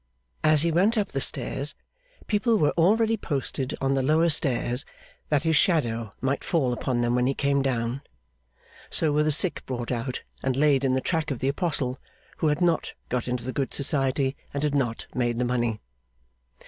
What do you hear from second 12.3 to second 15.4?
who had not got into the good society, and had not made